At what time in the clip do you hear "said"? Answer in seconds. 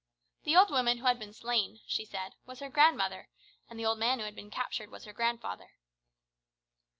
2.05-2.33